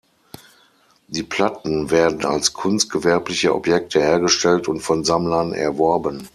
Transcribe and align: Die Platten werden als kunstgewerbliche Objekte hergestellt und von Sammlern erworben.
Die 1.09 1.21
Platten 1.21 1.91
werden 1.91 2.25
als 2.25 2.53
kunstgewerbliche 2.53 3.53
Objekte 3.53 4.01
hergestellt 4.01 4.67
und 4.67 4.79
von 4.79 5.03
Sammlern 5.05 5.53
erworben. 5.53 6.27